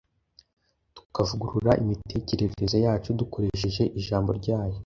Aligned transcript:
tukavugurura 0.95 1.71
imitekerereze 1.83 2.77
yacu 2.85 3.09
dukoresheje 3.19 3.83
Ijambo 3.99 4.29
ryayo. 4.39 4.77